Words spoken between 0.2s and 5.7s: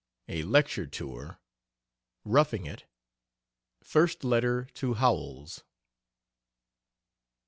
A LECTURE TOUR. "ROUGHING IT." FIRST LETTER TO HOWELLS.